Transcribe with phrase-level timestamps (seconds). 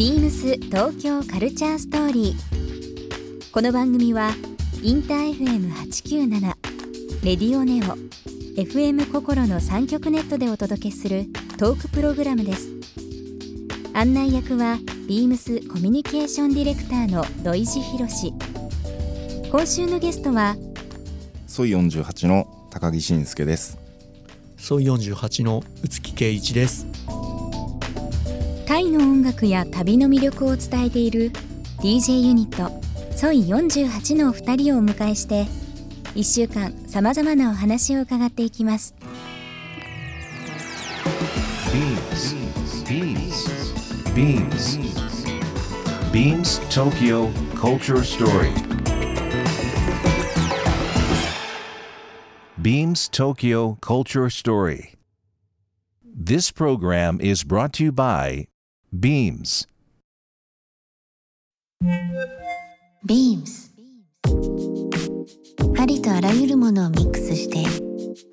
[0.00, 3.52] ビームス東京カルチャーストーリー。
[3.52, 4.30] この番組は
[4.82, 6.40] インター FM897
[7.22, 7.98] レディオネオ
[8.58, 11.26] FM 心の三極ネットでお届けする
[11.58, 12.70] トークプログラムです。
[13.92, 18.32] 案内役はビームスコミュニケーションディレクターの土井博志。
[19.50, 20.56] 今週のゲストは
[21.46, 23.78] ソイ48の高木慎介です
[24.56, 26.86] ソイ48の宇月圭一です
[28.80, 31.32] タイの音楽や旅の魅力を伝えている
[31.82, 32.70] DJ ユニット
[33.14, 35.44] ソイ48のお二人をお迎えして
[36.14, 38.94] 1週間さまざまなお話を伺っていきます
[46.10, 48.50] BeamsTokyo Culture Story
[52.62, 54.94] Beams Tokyo Culture Story.
[56.02, 58.49] This program is brought to you by
[58.92, 59.68] Beams.
[63.06, 63.70] Beams.
[65.78, 67.64] ありとあらゆるものをミックスして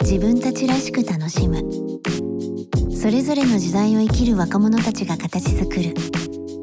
[0.01, 1.61] 自分たちらしく楽しむ。
[2.91, 5.93] それぞれの時代を生きる若者たちが形作る。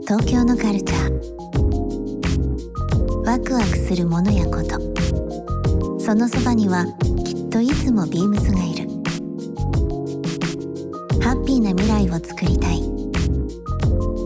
[0.08, 1.12] 東京のカルチャー。
[3.24, 4.80] ワクワクするものやこと。
[6.00, 6.84] そのそばには
[7.24, 8.88] きっといつもビームスがいる。
[11.22, 12.93] ハッピーな未来をつくりたい。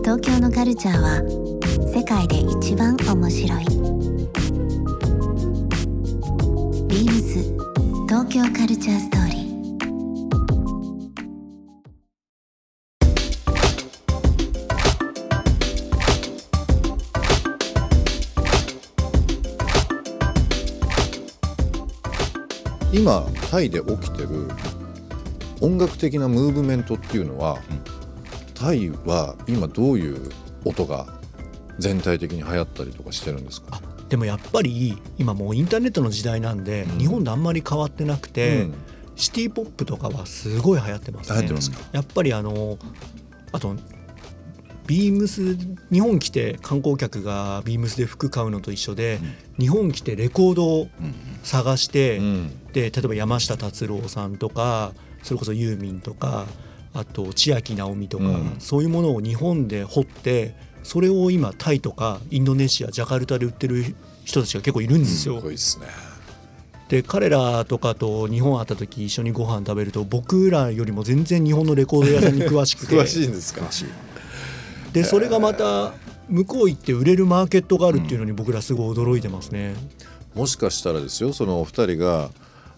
[0.09, 1.21] 東京のカルチャーは
[1.87, 3.65] 世界で一番面白い。
[6.87, 7.43] ビームス
[8.07, 9.39] 東京カルチャーストーリー。
[22.91, 24.47] 今タイで起きてる
[25.61, 27.59] 音楽的なムーブメントっていうのは、
[28.59, 30.29] タイは今どういう
[30.65, 31.07] 音が
[31.77, 36.97] 全体的に流行ったりとかしてるんですか、でもやっぱり今もうインターネットの時代なんで、うん。
[36.97, 38.73] 日本であんまり変わってなくて、うん。
[39.15, 41.37] シティポップとかはすごい流行ってますね。
[41.37, 41.79] 流行ってますか？
[41.91, 42.77] やっぱりあの
[43.51, 43.75] あと
[44.87, 45.55] ビームス
[45.91, 49.19] 日本来て観光客がビームスで服買うのと一緒で、
[49.59, 50.87] 日本来てレコードを
[51.43, 52.71] 探して、うん。
[52.73, 54.93] で例えば山下達郎さんとか
[55.23, 56.45] それこそユーミンとか
[56.93, 58.55] あと千秋直美とか、うん。
[58.59, 63.83] そういうものを日本で掘ってそれを今タイとかインドネシアジャカルタで売ってる
[64.25, 65.37] 人たちが結構いるんですよ。
[65.37, 65.87] すごいですね。
[66.87, 72.95] で彼らとかと日本会った時一緒にご飯食べると僕らよりも全然日本のレコード屋さんに詳しくて。
[72.97, 73.61] 詳しいんですか？
[74.93, 75.93] でそれがまた
[76.27, 79.75] 向こう行って売れるマーケットがあるっていうのに僕らすごい驚いてますね。
[80.33, 82.29] もしかしたらですよそのお二人が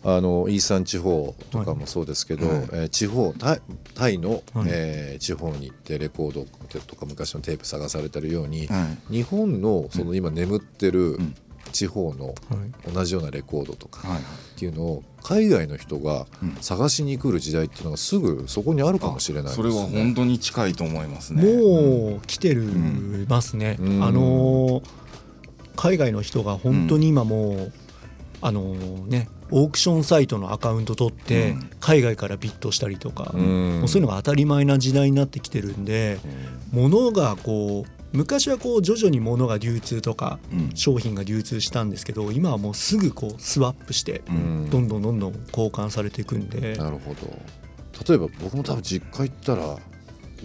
[0.04, 2.58] あのイーサン地方とかもそうですけど、はい。
[2.58, 3.62] えー地方タイ
[3.94, 4.68] タイの、はい。
[4.70, 6.46] えー地方に行ってレコード
[6.88, 11.36] とか昔のテープ探されてるように、は日本のその今眠ってるん。
[11.72, 12.92] 地方のはい。
[12.94, 14.20] 同じようなレコードとかはい。
[14.20, 14.24] っ
[14.58, 16.58] ていうのを海外の人がうん。
[16.60, 19.70] 探しに来る時代っていうのがすぐそこにあるかもしれないですそね。
[19.70, 21.44] れは本当に近いと思いますね。
[21.44, 22.64] もう来てる
[23.30, 24.04] ますね、うん。
[24.04, 24.84] あのー
[25.78, 27.72] 海外の人が本当に今もう、
[28.42, 31.70] あのーねオークションサイトのアカウント取って、うん。
[31.80, 33.80] 海外からビットしたりとか、うん。
[33.80, 36.20] もうそういうのが当たり前な時代になってきてるんで、
[36.72, 40.72] 物がこう昔はこう徐々に物が流通とかうん。
[40.76, 44.70] 商品が流通したんですけど今はもうすぐこうスワップしてうん。
[44.70, 47.20] どんどんどんどん交換されていくんで、なるほど。
[48.08, 49.78] 例えば僕も多分実家行ったら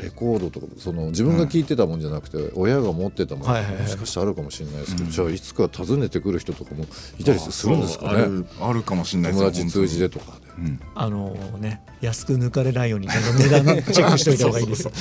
[0.03, 3.83] レコードとかその自分が聴いてたもんじゃなくて、親が持ってたものがはいはいはい。
[3.83, 5.11] もしかしたらあるかもしれないですけど、うん。
[5.11, 6.85] じゃあいつか訪ねてくる人とかも
[7.19, 8.23] いたりするんですかね？
[8.23, 10.47] あるあるかもしれないです友よ達通じでとかで。
[10.59, 11.31] うんあの
[11.61, 14.89] ね安く抜かれないようにちゃんと値段チェックしておいた方がいいです。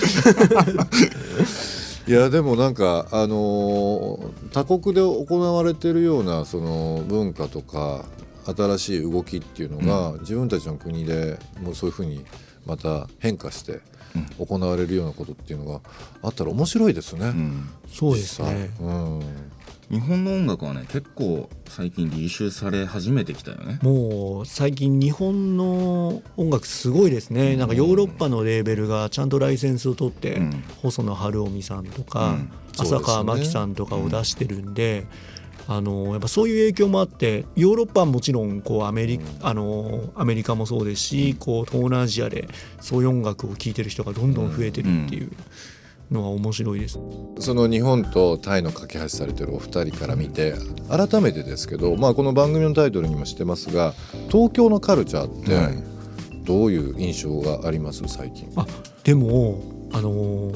[2.07, 8.05] いやでもなんかあのー他国で行われているようなその文化とか
[8.45, 12.23] 新しい動きっていうのが、自分たちの国でもうそういうふうに
[12.65, 13.81] また変化して
[14.39, 15.81] 行われるようなことっていうのが
[16.21, 17.27] あったら面白いですね。
[17.27, 17.69] うん。
[17.87, 18.71] そうですね。
[18.79, 19.21] うん。
[19.89, 23.79] 日本の音楽はね結構最近リ収され始めてきたよね。
[23.83, 27.55] もう最近日本の音楽すごいですね。
[27.55, 30.63] なんかヨーロッパのレーベルがちゃんとライセンスを取って、うん。
[30.81, 32.51] 細野晴臣さんとか、うん。
[32.77, 35.05] 浅川真紀さんとかを出してるんで、
[35.67, 42.47] あのやっぱそういう影響もあってヨーロッパはもちろんこうアメリ,、あのアメリカもそうですし、こう東南アジアで
[42.81, 45.31] そういう音楽を聴いてる人がどんどん増えてるっていう
[46.11, 46.99] のは面白いです。
[47.39, 50.53] その日本とタイの架け橋されてるお二人から見て
[50.89, 53.93] 改めてですけど、まあ、この番組のタイトルにもしてますが
[54.29, 55.83] 東京のカルチャーってはい。
[56.43, 58.03] どういう印象があります？
[58.07, 58.51] 最近。
[58.55, 58.67] あ
[59.03, 60.51] でもあの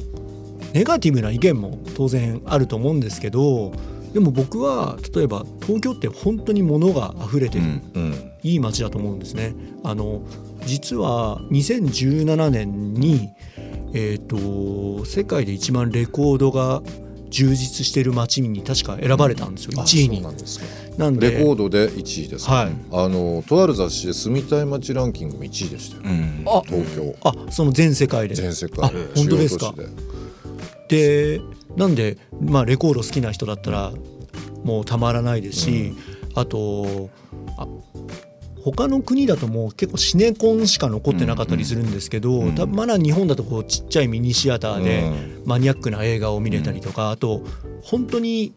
[0.72, 3.72] ネガティブな意見も当然あると思うんですけど
[4.13, 8.31] でも僕は例えば東京って本当に物が溢れてる、うんうん。
[8.44, 9.53] いい街だと思うんですね。
[9.83, 10.21] あの
[10.65, 13.29] 実は2017年に、
[13.94, 16.81] えー、と世界で一番レコードが
[17.29, 20.21] 充実している街に確か選ばれたんですよ、あ1位に。
[20.21, 20.65] なんですか
[20.97, 21.31] なんで。
[21.31, 22.71] レコードで1位ですか、はい。
[22.91, 26.44] あのとある雑誌で住みたい街ランキングも1位でしたよ、うん。
[26.47, 27.15] あ東京。
[27.23, 28.35] あその全世界で。
[28.35, 28.85] 全世界。
[28.85, 29.73] あ本当ですか。
[30.88, 31.39] で
[31.75, 33.92] なんで、まあ、レコード好きな人だったら
[34.63, 35.94] もうたまらないですし、
[36.36, 37.10] あと
[37.57, 37.68] あ
[38.62, 42.56] 他の国だともう結構シネコンしか残ってなかったりするんですけど、うん。
[42.56, 45.44] 多分まだ日本だとこうちっちゃいミニシアターでうん。
[45.45, 47.42] マニアックな映画を見れたりとか、あと
[47.81, 48.54] 本当に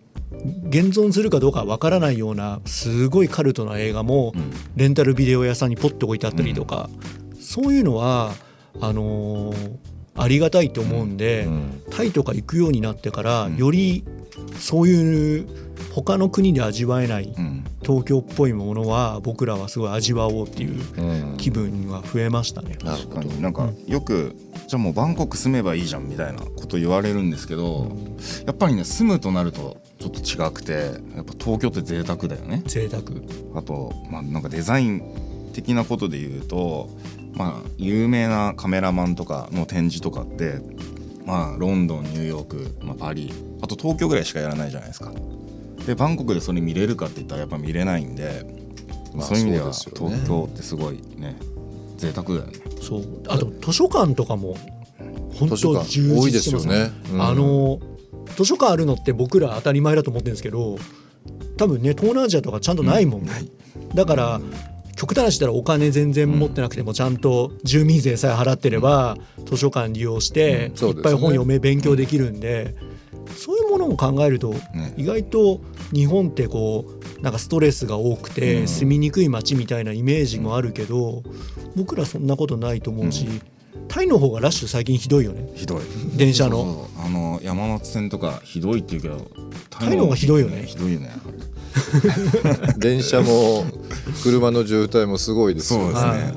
[0.69, 4.50] 現存するかどうかわからないようなすごいカルトな映画もうん。
[4.75, 6.91] レンタルビデオ屋さんにポッと置いてあったりとか、
[7.41, 8.35] そういうのは
[8.81, 9.76] あのー
[10.14, 11.44] ありがたいと思うんで。
[11.44, 11.82] うん。
[11.91, 13.56] タイとか行くようになってから、うん。
[13.56, 14.05] より
[14.59, 15.47] そういう
[15.94, 17.64] 他の国で味わえないうん。
[17.82, 21.37] 東京っぽいものは僕らはすごい味わおうっていううん。
[21.37, 22.76] 気分が増えましたね。
[22.85, 23.43] なるほど確かに。
[23.43, 24.35] なんかよく
[24.69, 27.91] じゃあもうバンコク住めばいいじゃんみたいなこと言われるんですけど
[28.47, 30.73] やっぱりね住むとなるとちょっと違くて
[31.17, 32.62] やっぱ東京って贅沢だよね。
[32.67, 33.03] 贅沢。
[33.55, 36.88] あとまあなんかデザイン的なことで言うと
[37.34, 40.61] まあ有名なカメラマンとかの展示とかって
[41.25, 43.32] まあロンドンニューヨーク、まあ、パリ
[43.62, 45.12] あと東京ぐらいしかやらないじゃないですか。
[45.87, 48.44] でバンコクでそれ見れるかって言ったらやっぱ見れないんで、
[49.14, 51.37] まあそういう意味では東京ってすごいね
[51.96, 52.52] 贅沢だよね。
[52.81, 53.23] そう。
[53.29, 54.56] あと図書館とかも
[55.35, 57.23] 本当充多いです実してますよね、うん。
[57.23, 57.81] あの
[58.37, 60.78] 図書館あるのって僕ら当たり前だと思ってるんですけど
[61.56, 63.28] 多分ね東南アジアとかちゃんとないもん、
[63.94, 64.40] だから
[65.02, 69.16] 極端な話したらお金全然持ってなくてもちゃんと住民税さえ払ってれば
[69.46, 72.76] 図書館利用していっぱい本読め勉強できるんで
[73.37, 74.94] そういうものを考えるとね。
[74.96, 75.60] 意外と
[75.93, 76.84] 日本ってこ
[77.19, 78.69] うなんかストレスが多くうてん。
[78.69, 81.25] 住みにくい街みたいなイメージもあるけど
[81.75, 83.26] 僕らそんなことないと思うし
[83.88, 85.50] タイの方がラッシュ最近ひどいよね。
[85.56, 85.82] ひどい。
[86.16, 86.88] 電車の。
[87.04, 89.28] あの山手線とかひどいって言うけど
[89.69, 90.62] タイの方がひどいよね。
[90.64, 91.10] ひどいよね
[92.79, 93.65] 電車も
[94.23, 96.35] 車の渋滞もすごいですよそうですね、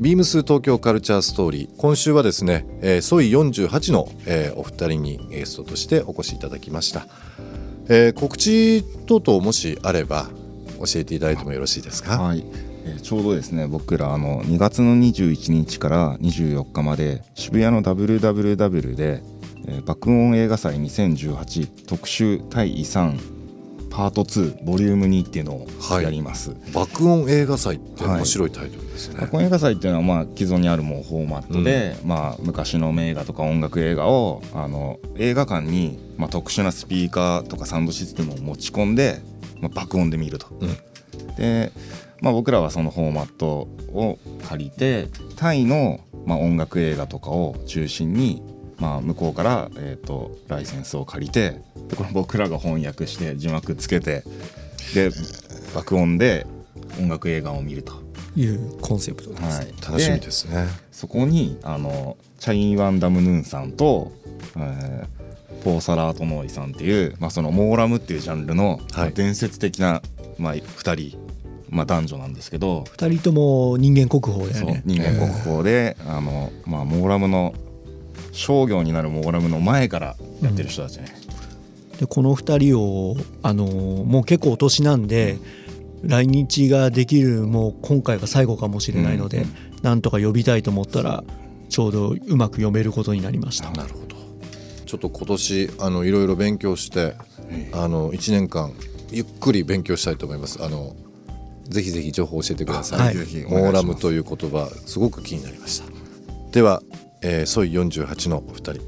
[0.00, 1.68] ビームス東京カルチャーストーリー。
[1.76, 7.06] 今週はですね、えー、ソイ48の、えーお二人にゲストとしてお越しいただきました、
[7.88, 10.28] えー告知等々もしあれば
[10.78, 12.20] 教えていただいてもよろしいですか？
[12.20, 12.44] はい、
[12.84, 19.22] えーちょうどですね僕らあの2月の21日から24日まで渋谷の WWW で、
[19.66, 23.18] えー爆音映画祭2018特集対遺産
[23.90, 26.04] パート2ボリューム2っていうのをはい。
[26.04, 39.20] やります、爆音映画祭って面白いタイトルですね、爆音映画祭っていうのはまあ既存にあるもうフォーマットで、まあ、昔の名画とか音楽映画をあの映画館に、まあ、特殊なスピーカーとかサウンドシステムを持ち込んで、
[39.60, 40.48] まあ、爆音で見ると。
[41.36, 41.72] で、
[42.20, 48.42] まあ、僕らはそのフォーマットを借りてタイの、まあ、音楽映画とかを中心に、
[48.80, 54.24] まあ、向こうから、えー、とライセンスを借りてでこれ僕らが翻訳して字幕つけて
[54.94, 55.10] で
[55.74, 56.46] 爆音で
[56.98, 58.00] 音楽映画を見ると。
[58.36, 59.42] いうコンセプトです。
[59.42, 64.12] はい、楽しみですねそこにあのチャイワンダムヌーンさんと、
[64.56, 65.20] えー
[65.60, 68.80] ポーサラートノイさんっていう、まあ、そのモーラムっていうジャンルの、
[69.14, 70.02] 伝説的な、
[70.38, 71.18] まあ、2人、
[71.68, 74.82] まあ、男女なんですけど、二人とも人間国宝だよそうね。
[74.84, 77.54] 人間国宝で、あのまあ、モーラムの
[78.32, 81.06] 商業になるモーラムの前からやってる人たちね。
[81.98, 85.38] でこの2人を、あのーもう結構お年なんで
[86.02, 91.24] 来日ができるもう今回が最後かもしれないので、うんなんとか呼びたいと思ったら
[91.68, 93.70] ちょうどうまく読めることになりました。
[93.70, 94.16] なるほど。
[94.84, 97.14] ちょっと今年あのいろいろ勉強して
[97.72, 98.72] あの1年間
[99.10, 100.62] ゆっくり勉強したいと思います。
[100.62, 100.94] あの
[101.68, 103.16] ぜひぜひ情報を教えてください、はい。
[103.16, 105.86] モーラムという言葉すごく気になりました。
[106.50, 106.82] では、
[107.22, 108.80] えー、ソイ48のお二人、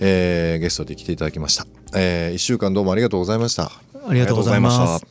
[0.00, 3.70] えーゲストで来ていただきました、え1週間どうもありがとうございました。
[4.08, 5.06] ありがとうございます。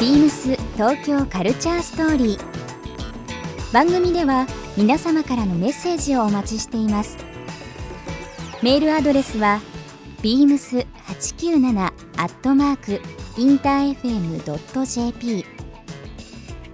[0.00, 3.72] ビームス東京カルチャーストーリー。
[3.72, 4.46] 番組では
[4.76, 7.16] 皆様からのメッセージをお待ちしています。
[8.62, 9.60] メールアドレスは
[10.22, 11.90] beams897 ア
[12.26, 13.00] ットマーク
[13.38, 15.46] インター FM.jp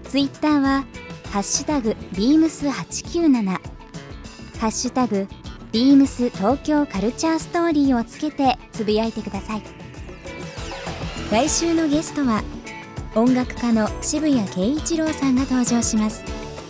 [0.08, 0.84] ツイッターは
[1.32, 3.60] ハッシュタグビームス八九七ハ
[4.60, 5.28] ッシュタグ
[5.70, 9.62] ビームス東京カルチャーストーリーをつけてつぶやいてください。
[11.30, 12.42] 来週のゲストは
[13.14, 16.24] 音楽家の渋谷慶一郎さんが登場します。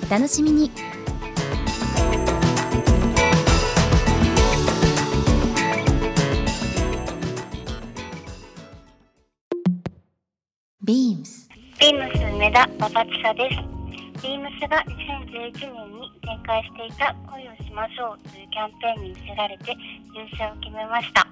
[0.04, 0.70] お楽しみに。
[10.82, 11.48] ビームス。
[11.78, 13.75] ビームス梅田馬場千です。
[14.22, 19.76] ビームスが2011年に展開していた恋をしましょうというキャンペーンに見せられて
[20.14, 21.26] 入社を決めました。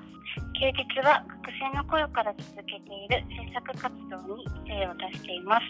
[0.61, 5.67] 休日は学生の頃から続けている制作活動に精を出しています。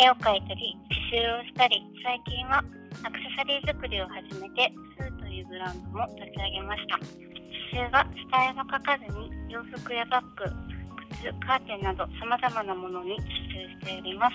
[0.00, 2.64] 絵を描いたり、刺繍をしたり、最近は
[3.04, 6.98] アクセサリー作りを始めて、スーというブランドも立ち上げました。
[6.98, 10.48] 刺繍は下絵は描かずに洋服やバッグ、
[11.20, 14.34] 靴、カーテンなど様々なものに刺繍しております。